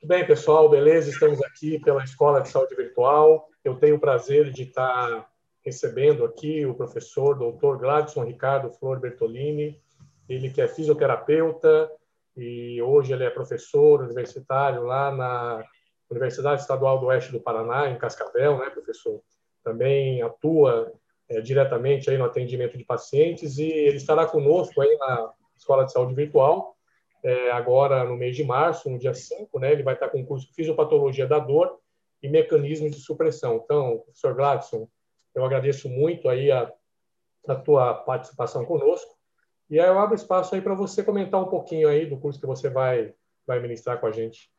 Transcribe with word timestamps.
Tudo 0.00 0.10
bem, 0.10 0.24
pessoal? 0.24 0.68
Beleza? 0.68 1.10
Estamos 1.10 1.42
aqui 1.42 1.80
pela 1.80 2.04
Escola 2.04 2.40
de 2.40 2.48
Saúde 2.48 2.76
Virtual. 2.76 3.48
Eu 3.64 3.74
tenho 3.74 3.96
o 3.96 4.00
prazer 4.00 4.52
de 4.52 4.62
estar 4.62 5.28
recebendo 5.64 6.24
aqui 6.24 6.64
o 6.64 6.72
professor 6.72 7.34
Dr. 7.36 7.78
Gladson 7.78 8.22
Ricardo 8.22 8.70
Flor 8.70 9.00
Bertolini, 9.00 9.82
ele 10.28 10.50
que 10.50 10.60
é 10.60 10.68
fisioterapeuta 10.68 11.90
e 12.36 12.80
hoje 12.80 13.12
ele 13.12 13.24
é 13.24 13.30
professor 13.30 14.02
universitário 14.02 14.84
lá 14.84 15.10
na 15.10 15.64
Universidade 16.08 16.60
Estadual 16.60 17.00
do 17.00 17.06
Oeste 17.06 17.32
do 17.32 17.40
Paraná, 17.40 17.90
em 17.90 17.98
Cascavel, 17.98 18.56
né, 18.56 18.70
professor? 18.70 19.20
Também 19.64 20.22
atua 20.22 20.92
é, 21.28 21.40
diretamente 21.40 22.08
aí 22.08 22.16
no 22.16 22.24
atendimento 22.24 22.78
de 22.78 22.84
pacientes 22.84 23.58
e 23.58 23.66
ele 23.66 23.96
estará 23.96 24.26
conosco 24.26 24.80
aí 24.80 24.96
na 24.96 25.32
Escola 25.56 25.84
de 25.84 25.90
Saúde 25.90 26.14
Virtual 26.14 26.77
é, 27.22 27.50
agora 27.50 28.04
no 28.04 28.16
mês 28.16 28.36
de 28.36 28.44
março, 28.44 28.88
no 28.88 28.98
dia 28.98 29.14
5, 29.14 29.58
né, 29.58 29.72
ele 29.72 29.82
vai 29.82 29.94
estar 29.94 30.08
com 30.08 30.20
o 30.20 30.26
curso 30.26 30.52
Fisiopatologia 30.54 31.26
da 31.26 31.38
Dor 31.38 31.78
e 32.22 32.28
Mecanismos 32.28 32.92
de 32.92 33.00
Supressão. 33.00 33.60
Então, 33.64 33.98
professor 33.98 34.34
Gladson, 34.34 34.88
eu 35.34 35.44
agradeço 35.44 35.88
muito 35.88 36.28
aí 36.28 36.50
a, 36.50 36.70
a 37.48 37.54
tua 37.54 37.94
participação 37.94 38.64
conosco 38.64 39.16
e 39.70 39.78
aí 39.78 39.86
eu 39.86 39.98
abro 39.98 40.14
espaço 40.14 40.54
aí 40.54 40.60
para 40.60 40.74
você 40.74 41.02
comentar 41.02 41.40
um 41.40 41.48
pouquinho 41.48 41.88
aí 41.88 42.06
do 42.06 42.18
curso 42.18 42.40
que 42.40 42.46
você 42.46 42.70
vai, 42.70 43.12
vai 43.46 43.60
ministrar 43.60 44.00
com 44.00 44.06
a 44.06 44.10
gente. 44.10 44.50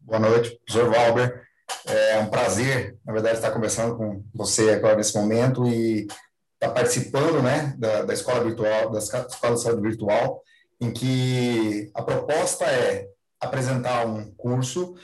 Boa 0.00 0.20
noite, 0.20 0.60
professor 0.64 0.92
Valber. 0.92 1.46
É 1.86 2.18
um 2.20 2.30
prazer, 2.30 2.96
na 3.04 3.12
verdade, 3.12 3.36
estar 3.36 3.50
conversando 3.50 3.96
com 3.96 4.22
você 4.32 4.70
agora 4.70 4.96
nesse 4.96 5.16
momento 5.18 5.66
e 5.66 6.06
estar 6.54 6.72
participando, 6.72 7.42
né, 7.42 7.74
da, 7.76 8.02
da 8.02 8.14
escola 8.14 8.44
virtual, 8.44 8.90
da 8.90 8.98
escola 8.98 9.54
de 9.54 9.60
saúde 9.60 9.82
virtual 9.82 10.42
em 10.80 10.90
que 10.92 11.90
a 11.94 12.02
proposta 12.02 12.64
é 12.64 13.08
apresentar 13.40 14.06
um 14.06 14.30
curso 14.32 14.94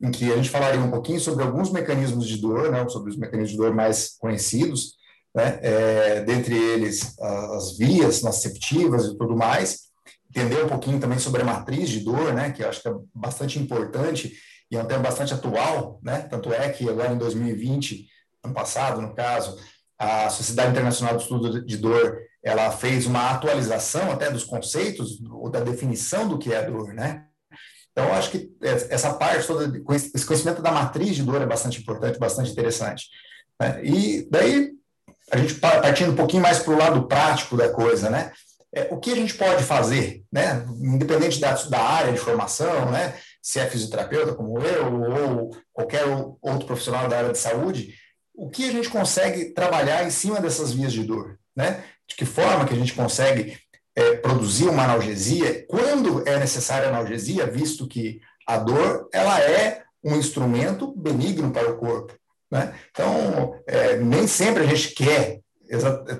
em 0.00 0.10
que 0.10 0.32
a 0.32 0.36
gente 0.36 0.48
falaria 0.48 0.80
um 0.80 0.90
pouquinho 0.90 1.20
sobre 1.20 1.44
alguns 1.44 1.70
mecanismos 1.70 2.26
de 2.26 2.38
dor, 2.38 2.70
né, 2.70 2.88
sobre 2.88 3.10
os 3.10 3.18
mecanismos 3.18 3.50
de 3.50 3.58
dor 3.58 3.74
mais 3.74 4.16
conhecidos, 4.18 4.94
né, 5.34 5.60
é, 5.62 6.20
dentre 6.22 6.56
eles 6.56 7.18
as 7.20 7.76
vias 7.76 8.22
nociceptivas 8.22 9.04
e 9.06 9.18
tudo 9.18 9.36
mais, 9.36 9.90
entender 10.28 10.64
um 10.64 10.68
pouquinho 10.68 10.98
também 10.98 11.18
sobre 11.18 11.42
a 11.42 11.44
matriz 11.44 11.90
de 11.90 12.00
dor, 12.00 12.32
né, 12.32 12.50
que 12.50 12.62
eu 12.62 12.68
acho 12.68 12.80
que 12.80 12.88
é 12.88 12.94
bastante 13.14 13.58
importante 13.58 14.32
e 14.70 14.76
é 14.76 14.82
um 14.82 14.86
tema 14.86 15.02
bastante 15.02 15.34
atual, 15.34 16.00
né, 16.02 16.22
tanto 16.22 16.52
é 16.52 16.70
que 16.70 16.88
agora 16.88 17.12
em 17.12 17.18
2020, 17.18 18.06
ano 18.42 18.54
passado, 18.54 19.02
no 19.02 19.14
caso, 19.14 19.58
a 19.98 20.30
Sociedade 20.30 20.70
Internacional 20.70 21.14
do 21.14 21.20
Estudo 21.20 21.64
de 21.64 21.76
Dor 21.76 22.18
ela 22.42 22.70
fez 22.70 23.06
uma 23.06 23.30
atualização 23.30 24.10
até 24.10 24.30
dos 24.30 24.44
conceitos 24.44 25.20
ou 25.30 25.50
da 25.50 25.60
definição 25.60 26.26
do 26.26 26.38
que 26.38 26.52
é 26.52 26.62
dor, 26.62 26.94
né? 26.94 27.26
Então, 27.92 28.12
acho 28.14 28.30
que 28.30 28.50
essa 28.62 29.12
parte 29.14 29.46
toda, 29.46 29.70
esse 29.94 30.24
conhecimento 30.24 30.62
da 30.62 30.70
matriz 30.70 31.16
de 31.16 31.22
dor 31.22 31.42
é 31.42 31.46
bastante 31.46 31.80
importante, 31.80 32.18
bastante 32.18 32.50
interessante. 32.50 33.06
Né? 33.60 33.84
E 33.84 34.28
daí, 34.30 34.70
a 35.30 35.36
gente 35.36 35.54
partindo 35.54 36.12
um 36.12 36.16
pouquinho 36.16 36.42
mais 36.42 36.60
para 36.60 36.72
o 36.72 36.78
lado 36.78 37.06
prático 37.06 37.56
da 37.56 37.68
coisa, 37.68 38.08
né? 38.08 38.32
É, 38.72 38.88
o 38.90 38.98
que 38.98 39.12
a 39.12 39.16
gente 39.16 39.34
pode 39.34 39.64
fazer, 39.64 40.24
né? 40.32 40.64
Independente 40.80 41.40
da, 41.40 41.52
da 41.54 41.80
área 41.80 42.12
de 42.12 42.18
formação, 42.18 42.90
né? 42.90 43.14
Se 43.42 43.58
é 43.58 43.66
fisioterapeuta 43.66 44.34
como 44.34 44.60
eu 44.60 44.94
ou 44.94 45.56
qualquer 45.72 46.04
outro 46.40 46.66
profissional 46.66 47.08
da 47.08 47.18
área 47.18 47.32
de 47.32 47.38
saúde, 47.38 47.94
o 48.34 48.48
que 48.48 48.68
a 48.68 48.72
gente 48.72 48.88
consegue 48.88 49.46
trabalhar 49.52 50.04
em 50.04 50.10
cima 50.10 50.40
dessas 50.40 50.72
vias 50.72 50.92
de 50.92 51.04
dor, 51.04 51.38
né? 51.54 51.84
De 52.10 52.16
que 52.16 52.26
forma 52.26 52.66
que 52.66 52.74
a 52.74 52.76
gente 52.76 52.92
consegue 52.92 53.56
é, 53.94 54.16
produzir 54.16 54.68
uma 54.68 54.84
analgesia, 54.84 55.64
quando 55.66 56.26
é 56.28 56.38
necessária 56.38 56.88
analgesia, 56.88 57.46
visto 57.46 57.86
que 57.86 58.20
a 58.46 58.58
dor 58.58 59.08
ela 59.12 59.40
é 59.40 59.82
um 60.02 60.16
instrumento 60.16 60.92
benigno 60.96 61.50
para 61.50 61.70
o 61.70 61.76
corpo. 61.76 62.12
Né? 62.50 62.74
Então, 62.90 63.54
é, 63.66 63.96
nem 63.96 64.26
sempre 64.26 64.64
a 64.64 64.66
gente 64.66 64.90
quer 64.90 65.40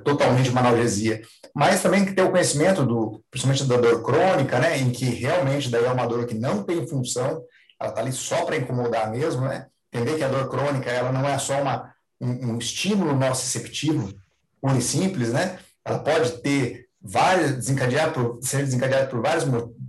totalmente 0.05 0.49
uma 0.51 0.61
analgesia, 0.61 1.23
mas 1.53 1.83
também 1.83 2.05
que 2.05 2.13
ter 2.13 2.23
o 2.23 2.31
conhecimento 2.31 2.87
do, 2.87 3.21
principalmente 3.29 3.65
da 3.65 3.77
dor 3.77 4.01
crônica, 4.05 4.61
né, 4.61 4.79
em 4.79 4.93
que 4.93 5.07
realmente 5.07 5.69
daí 5.69 5.85
é 5.85 5.91
uma 5.91 6.07
dor 6.07 6.25
que 6.25 6.35
não 6.35 6.63
tem 6.63 6.87
função, 6.87 7.43
ela 7.81 7.91
está 7.91 8.01
ali 8.01 8.13
só 8.13 8.45
para 8.45 8.57
incomodar 8.57 9.11
mesmo, 9.11 9.41
né? 9.41 9.67
Entender 9.93 10.17
que 10.17 10.23
a 10.23 10.29
dor 10.29 10.49
crônica 10.49 10.89
ela 10.89 11.11
não 11.11 11.27
é 11.29 11.37
só 11.39 11.61
uma, 11.61 11.93
um, 12.21 12.53
um 12.53 12.59
estímulo 12.59 13.13
nociceptivo, 13.17 14.15
puro 14.61 14.77
e 14.77 14.83
simples, 14.83 15.33
né? 15.33 15.59
Ela 15.91 15.99
pode 15.99 16.41
ter 16.43 16.89
várias, 17.01 17.57
desencadear 17.57 18.13
por, 18.13 18.39
ser 18.43 18.59
desencadeada 18.59 19.09
por 19.09 19.21
vários 19.21 19.45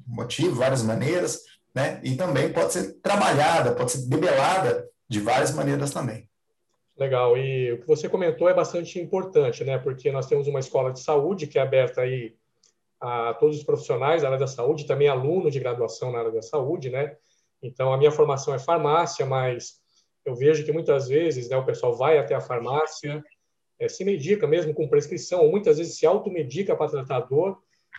motivos, 0.07 0.57
várias 0.57 0.81
maneiras, 0.83 1.41
né? 1.73 2.01
E 2.03 2.15
também 2.15 2.51
pode 2.51 2.73
ser 2.73 2.93
trabalhada, 3.01 3.73
pode 3.73 3.91
ser 3.91 4.07
debelada 4.07 4.87
de 5.07 5.19
várias 5.19 5.53
maneiras 5.53 5.91
também. 5.91 6.27
Legal. 6.97 7.37
E 7.37 7.73
o 7.73 7.79
que 7.79 7.87
você 7.87 8.09
comentou 8.09 8.49
é 8.49 8.53
bastante 8.53 8.99
importante, 8.99 9.63
né? 9.63 9.77
Porque 9.77 10.11
nós 10.11 10.27
temos 10.27 10.47
uma 10.47 10.59
escola 10.59 10.91
de 10.91 10.99
saúde 10.99 11.47
que 11.47 11.57
é 11.57 11.61
aberta 11.61 12.01
aí 12.01 12.35
a 12.99 13.33
todos 13.33 13.57
os 13.57 13.63
profissionais 13.63 14.21
da 14.21 14.27
área 14.27 14.39
da 14.39 14.47
saúde, 14.47 14.85
também 14.85 15.07
alunos 15.07 15.51
de 15.51 15.59
graduação 15.59 16.11
na 16.11 16.19
área 16.19 16.31
da 16.31 16.41
saúde, 16.41 16.89
né? 16.89 17.15
Então, 17.61 17.93
a 17.93 17.97
minha 17.97 18.11
formação 18.11 18.53
é 18.53 18.59
farmácia, 18.59 19.25
mas 19.25 19.79
eu 20.25 20.35
vejo 20.35 20.63
que 20.63 20.71
muitas 20.71 21.07
vezes 21.07 21.49
né, 21.49 21.57
o 21.57 21.65
pessoal 21.65 21.95
vai 21.95 22.17
até 22.17 22.35
a 22.35 22.41
farmácia, 22.41 23.23
é, 23.81 23.89
se 23.89 24.05
medica 24.05 24.45
mesmo 24.45 24.75
com 24.75 24.87
prescrição, 24.87 25.41
ou 25.41 25.49
muitas 25.49 25.79
vezes 25.79 25.97
se 25.97 26.05
automedica 26.05 26.75
para 26.75 26.91
tratar 26.91 27.21
dor 27.21 27.57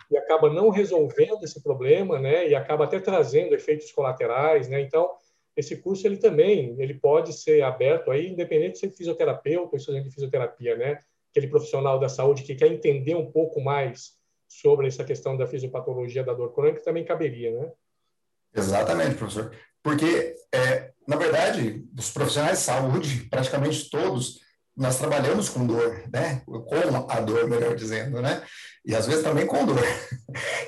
e 0.09 0.17
acaba 0.17 0.49
não 0.49 0.69
resolvendo 0.69 1.43
esse 1.43 1.61
problema, 1.61 2.19
né? 2.19 2.47
E 2.47 2.55
acaba 2.55 2.85
até 2.85 3.01
trazendo 3.01 3.53
efeitos 3.53 3.91
colaterais, 3.91 4.69
né? 4.69 4.79
Então, 4.79 5.11
esse 5.57 5.75
curso 5.75 6.07
ele 6.07 6.17
também 6.17 6.73
ele 6.79 6.93
pode 6.93 7.33
ser 7.33 7.61
aberto 7.63 8.11
aí, 8.11 8.29
independente 8.29 8.73
de 8.73 8.79
ser 8.79 8.91
fisioterapeuta 8.91 9.71
ou 9.73 9.77
estudante 9.77 10.07
de 10.07 10.13
fisioterapia, 10.13 10.77
né? 10.77 10.99
Aquele 11.31 11.47
profissional 11.47 11.99
da 11.99 12.07
saúde 12.07 12.43
que 12.43 12.55
quer 12.55 12.71
entender 12.71 13.15
um 13.15 13.29
pouco 13.29 13.59
mais 13.59 14.13
sobre 14.47 14.87
essa 14.87 15.03
questão 15.03 15.35
da 15.35 15.45
fisiopatologia 15.45 16.23
da 16.23 16.33
dor 16.33 16.53
crônica 16.53 16.81
também 16.81 17.03
caberia, 17.03 17.51
né? 17.51 17.71
Exatamente, 18.55 19.15
professor. 19.15 19.53
Porque, 19.81 20.35
é, 20.53 20.91
na 21.05 21.17
verdade, 21.17 21.83
os 21.97 22.09
profissionais 22.09 22.59
de 22.59 22.63
saúde, 22.63 23.27
praticamente 23.29 23.89
todos, 23.89 24.39
nós 24.75 24.97
trabalhamos 24.97 25.49
com 25.49 25.65
dor, 25.65 26.03
né? 26.11 26.41
Com 26.45 26.65
a 27.07 27.19
dor, 27.19 27.47
melhor 27.47 27.75
dizendo, 27.75 28.21
né? 28.21 28.41
E 28.85 28.95
às 28.95 29.05
vezes 29.05 29.23
também 29.23 29.45
com 29.45 29.65
dor. 29.65 29.83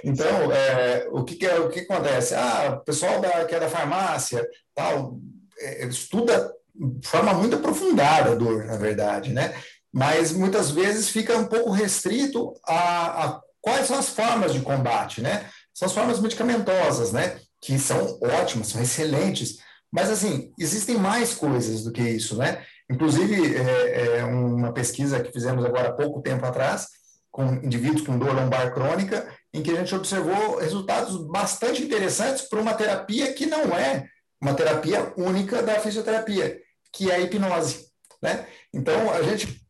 Então, 0.04 0.52
é, 0.52 1.08
o 1.10 1.24
que, 1.24 1.36
que, 1.36 1.46
é, 1.48 1.60
o 1.60 1.68
que 1.70 1.80
acontece? 1.80 2.36
Ah, 2.36 2.78
o 2.80 2.86
pessoal 2.86 3.20
da, 3.20 3.44
que 3.46 3.56
é 3.56 3.60
da 3.60 3.68
farmácia, 3.68 4.48
tal, 4.76 5.18
é, 5.58 5.88
estuda 5.88 6.54
de 6.76 7.08
forma 7.08 7.34
muito 7.34 7.56
aprofundada 7.56 8.32
a 8.32 8.36
dor, 8.36 8.66
na 8.66 8.78
verdade, 8.78 9.34
né? 9.34 9.56
Mas 9.92 10.32
muitas 10.32 10.70
vezes 10.70 11.10
fica 11.10 11.36
um 11.36 11.46
pouco 11.46 11.72
restrito 11.72 12.54
a, 12.64 13.26
a 13.26 13.42
quais 13.60 13.88
são 13.88 13.98
as 13.98 14.10
formas 14.10 14.54
de 14.54 14.60
combate, 14.60 15.22
né? 15.22 15.50
São 15.74 15.88
as 15.88 15.94
formas 15.94 16.20
medicamentosas, 16.20 17.12
né? 17.12 17.40
Que 17.60 17.80
são 17.80 18.20
ótimas, 18.22 18.68
são 18.68 18.82
excelentes, 18.82 19.58
mas 19.92 20.12
assim, 20.12 20.52
existem 20.60 20.98
mais 20.98 21.34
coisas 21.34 21.84
do 21.84 21.92
que 21.92 22.02
isso, 22.02 22.38
né? 22.38 22.64
Inclusive, 22.90 23.56
é, 23.56 24.20
é 24.20 24.24
uma 24.26 24.72
pesquisa 24.72 25.22
que 25.22 25.32
fizemos 25.32 25.66
agora 25.66 25.90
há 25.90 25.94
pouco 25.94 26.22
tempo 26.22 26.46
atrás, 26.46 26.88
com 27.32 27.54
indivíduos 27.56 28.06
com 28.06 28.18
dor 28.18 28.34
lombar 28.34 28.74
crônica, 28.74 29.28
em 29.54 29.62
que 29.62 29.72
a 29.72 29.76
gente 29.76 29.94
observou 29.96 30.58
resultados 30.60 31.18
bastante 31.28 31.84
interessantes 31.84 32.44
para 32.44 32.62
uma 32.62 32.74
terapia 32.74 33.34
que 33.34 33.46
não 33.46 33.78
é 33.78 34.08
uma 34.42 34.54
terapia 34.54 35.14
única 35.18 35.64
da 35.64 35.80
fisioterapia, 35.80 36.62
que 36.94 37.10
é 37.10 37.16
a 37.16 37.20
hipnose. 37.20 37.88
Né? 38.22 38.48
Então, 38.74 39.12
a 39.12 39.22
gente 39.24 39.62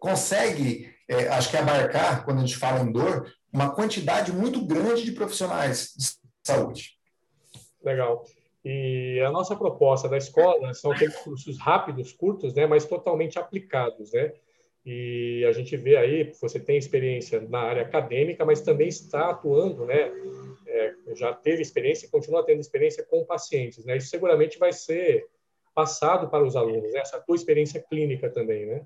consegue, 0.00 0.92
é, 1.08 1.28
acho 1.28 1.50
que 1.50 1.56
abarcar, 1.56 2.24
quando 2.24 2.38
a 2.38 2.40
gente 2.40 2.56
fala 2.56 2.80
em 2.80 2.90
dor, 2.90 3.32
uma 3.52 3.74
quantidade 3.74 4.32
muito 4.32 4.64
grande 4.66 5.04
de 5.04 5.12
profissionais 5.12 5.92
de 5.96 6.10
saúde. 6.44 6.90
Legal. 7.82 8.24
E 8.68 9.20
a 9.20 9.30
nossa 9.30 9.54
proposta 9.54 10.08
da 10.08 10.16
escola 10.16 10.74
são 10.74 10.90
aqueles 10.90 11.14
cursos 11.18 11.56
rápidos, 11.56 12.12
curtos, 12.12 12.52
né, 12.52 12.66
mas 12.66 12.84
totalmente 12.84 13.38
aplicados, 13.38 14.12
né? 14.12 14.32
E 14.84 15.44
a 15.48 15.52
gente 15.52 15.76
vê 15.76 15.96
aí, 15.96 16.32
você 16.40 16.58
tem 16.58 16.76
experiência 16.76 17.40
na 17.42 17.60
área 17.60 17.82
acadêmica, 17.82 18.44
mas 18.44 18.62
também 18.62 18.88
está 18.88 19.30
atuando, 19.30 19.84
né? 19.84 20.10
É, 20.66 20.94
já 21.14 21.32
teve 21.32 21.62
experiência 21.62 22.06
e 22.06 22.10
continua 22.10 22.44
tendo 22.44 22.58
experiência 22.58 23.06
com 23.08 23.24
pacientes, 23.24 23.84
né? 23.84 23.98
Isso 23.98 24.08
seguramente 24.08 24.58
vai 24.58 24.72
ser 24.72 25.28
passado 25.72 26.28
para 26.28 26.44
os 26.44 26.56
alunos, 26.56 26.92
né? 26.92 26.98
essa 26.98 27.20
tua 27.20 27.36
experiência 27.36 27.80
clínica 27.80 28.28
também, 28.30 28.66
né? 28.66 28.82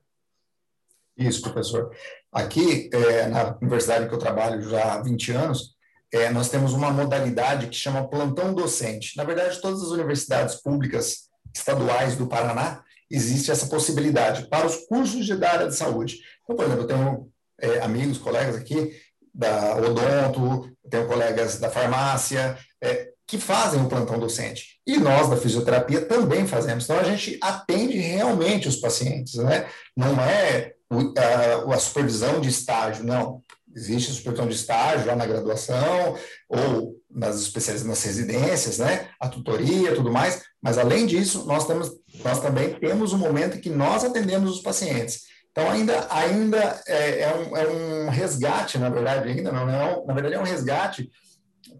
Isso, 1.17 1.41
professor. 1.41 1.97
Aqui, 2.31 2.91
é, 2.93 3.27
na 3.29 3.57
universidade 3.63 4.09
que 4.09 4.15
eu 4.15 4.19
trabalho 4.19 4.61
já 4.61 4.93
há 4.93 5.03
20 5.03 5.33
anos, 5.33 5.75
é, 6.13 6.31
nós 6.31 6.49
temos 6.49 6.73
uma 6.73 6.91
modalidade 6.91 7.69
que 7.69 7.77
chama 7.77 8.09
plantão 8.09 8.53
docente. 8.53 9.17
Na 9.17 9.25
verdade, 9.25 9.61
todas 9.61 9.83
as 9.83 9.89
universidades 9.89 10.57
públicas 10.57 11.29
estaduais 11.55 12.17
do 12.17 12.27
Paraná 12.27 12.83
existe 13.11 13.51
essa 13.51 13.67
possibilidade 13.67 14.49
para 14.49 14.67
os 14.67 14.77
cursos 14.87 15.27
de 15.27 15.45
área 15.45 15.69
de 15.69 15.77
saúde. 15.77 16.19
Então, 16.43 16.57
por 16.57 16.65
exemplo, 16.65 16.83
eu 16.83 16.87
tenho 16.87 17.29
é, 17.61 17.81
amigos, 17.81 18.19
colegas 18.19 18.57
aqui 18.57 18.93
da 19.33 19.77
odonto, 19.77 20.71
tenho 20.89 21.07
colegas 21.07 21.59
da 21.59 21.71
farmácia, 21.71 22.59
é, 22.83 23.11
que 23.27 23.39
fazem 23.39 23.81
o 23.81 23.89
plantão 23.89 24.19
docente. 24.19 24.81
E 24.85 24.99
nós, 24.99 25.31
da 25.31 25.37
fisioterapia, 25.37 26.05
também 26.05 26.47
fazemos. 26.47 26.85
Então, 26.85 26.99
a 26.99 27.05
gente 27.05 27.39
atende 27.41 27.97
realmente 27.97 28.67
os 28.67 28.77
pacientes, 28.77 29.35
né? 29.35 29.69
Não 29.97 30.21
é 30.21 30.73
a, 30.91 31.75
a 31.75 31.79
supervisão 31.79 32.41
de 32.41 32.49
estágio, 32.49 33.05
não. 33.05 33.41
Existe 33.75 34.13
supervisão 34.13 34.49
de 34.49 34.55
estágio 34.55 35.07
já 35.07 35.15
na 35.15 35.27
graduação 35.27 36.17
ou 36.49 36.97
nas 37.11 37.41
especializações, 37.41 37.89
nas 37.89 38.05
residências, 38.05 38.79
né? 38.79 39.09
A 39.21 39.29
tutoria, 39.29 39.95
tudo 39.95 40.13
mais. 40.13 40.43
Mas, 40.63 40.79
além 40.79 41.07
disso, 41.07 41.47
nós, 41.47 41.67
temos, 41.67 41.91
nós 42.25 42.41
também 42.41 42.75
temos 42.75 43.13
um 43.13 43.19
momento 43.19 43.57
em 43.57 43.61
que 43.61 43.71
nós 43.71 44.05
atendemos 44.05 44.51
os 44.51 44.63
pacientes. 44.63 45.23
Então, 45.51 45.69
ainda, 45.71 46.07
ainda 46.11 46.83
é, 46.87 47.23
é, 47.23 47.35
um, 47.35 47.57
é 47.57 47.69
um 47.69 48.09
resgate, 48.09 48.79
na 48.79 48.89
verdade, 48.89 49.29
ainda 49.29 49.51
não, 49.51 49.67
não, 49.67 50.07
na 50.07 50.15
verdade 50.15 50.35
é 50.37 50.41
um 50.41 50.45
resgate 50.45 51.11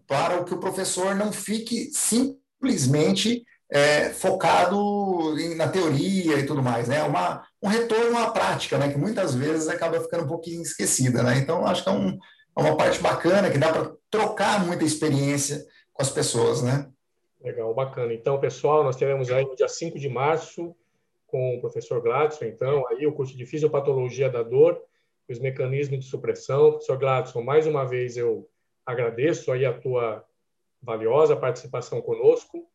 para 0.07 0.43
que 0.43 0.53
o 0.53 0.59
professor 0.59 1.15
não 1.15 1.31
fique 1.31 1.91
simplesmente 1.93 3.45
é, 3.71 4.11
focado 4.11 5.39
em, 5.39 5.55
na 5.55 5.69
teoria 5.69 6.39
e 6.39 6.47
tudo 6.47 6.63
mais, 6.63 6.89
né? 6.89 7.03
Uma, 7.05 7.47
um 7.63 7.69
retorno 7.69 8.19
à 8.19 8.31
prática, 8.31 8.77
né? 8.77 8.91
Que 8.91 8.99
muitas 8.99 9.35
vezes 9.35 9.69
acaba 9.69 10.01
ficando 10.01 10.25
um 10.25 10.29
pouquinho 10.29 10.63
esquecida, 10.63 11.23
né? 11.23 11.39
Então, 11.39 11.65
acho 11.65 11.85
que 11.85 11.89
é, 11.89 11.93
um, 11.93 12.19
é 12.59 12.61
uma 12.61 12.77
parte 12.77 13.01
bacana 13.01 13.51
que 13.51 13.59
dá 13.59 13.73
para 13.73 13.93
trocar 14.11 14.65
muita 14.65 14.85
experiência 14.85 15.65
com 15.93 16.03
as 16.03 16.11
pessoas, 16.11 16.63
né? 16.63 16.91
Legal, 17.41 17.73
bacana. 17.73 18.13
Então, 18.13 18.41
pessoal, 18.41 18.83
nós 18.83 18.97
teremos 18.97 19.31
aí 19.31 19.45
no 19.45 19.55
dia 19.55 19.69
5 19.69 19.99
de 19.99 20.09
março 20.09 20.75
com 21.27 21.57
o 21.57 21.61
professor 21.61 22.03
Gladson, 22.03 22.47
então, 22.47 22.85
aí 22.89 23.07
o 23.07 23.13
curso 23.13 23.37
de 23.37 23.47
Fisiopatologia 23.47 24.29
da 24.29 24.43
Dor, 24.43 24.83
os 25.29 25.39
mecanismos 25.39 26.01
de 26.01 26.11
supressão. 26.11 26.73
Professor 26.73 26.99
Gladson, 26.99 27.41
mais 27.41 27.69
uma 27.69 27.85
vez 27.85 28.17
eu 28.17 28.49
agradeço 28.85 29.53
aí 29.53 29.65
a 29.65 29.73
tua 29.73 30.25
valiosa 30.83 31.37
participação 31.37 32.01
conosco 32.03 32.69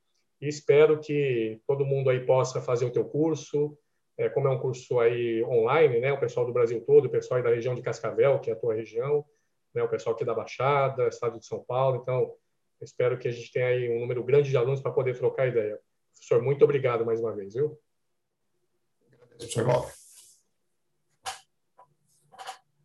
e 0.46 0.50
espero 0.50 1.00
que 1.00 1.60
todo 1.66 1.86
mundo 1.86 2.10
aí 2.10 2.24
possa 2.24 2.62
fazer 2.62 2.86
o 2.86 2.92
teu 2.92 3.04
curso, 3.04 3.76
é, 4.16 4.30
como 4.30 4.48
é 4.48 4.52
um 4.52 4.60
curso 4.60 5.00
aí 5.00 5.44
online, 5.44 6.00
né, 6.00 6.14
o 6.14 6.20
pessoal 6.20 6.46
do 6.46 6.54
Brasil 6.54 6.80
todo, 6.86 7.06
o 7.06 7.10
pessoal 7.10 7.40
aí 7.40 7.44
da 7.44 7.50
região 7.50 7.74
de 7.74 7.82
Cascavel, 7.82 8.40
que 8.40 8.52
é 8.52 8.54
a 8.54 8.56
tua 8.56 8.76
região, 8.76 9.26
né, 9.74 9.82
o 9.82 9.90
pessoal 9.90 10.16
aqui 10.16 10.24
da 10.24 10.36
Baixada, 10.36 11.08
estado 11.08 11.40
de 11.40 11.46
São 11.48 11.64
Paulo, 11.64 12.00
então 12.02 12.36
espero 12.80 13.18
que 13.18 13.28
a 13.28 13.32
gente 13.32 13.52
tenha 13.52 13.68
aí 13.68 13.90
um 13.90 14.00
número 14.00 14.24
grande 14.24 14.52
de 14.52 14.58
alunos 14.58 14.82
para 14.82 14.92
poder 14.92 15.18
trocar 15.18 15.48
ideia. 15.48 15.80
Professor, 16.14 16.42
muito 16.42 16.64
obrigado 16.64 17.04
mais 17.04 17.20
uma 17.20 17.36
vez, 17.36 17.56
viu? 17.56 17.80
Professor 19.38 19.66
Walter. 19.66 20.05